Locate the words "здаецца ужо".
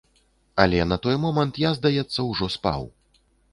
1.81-2.51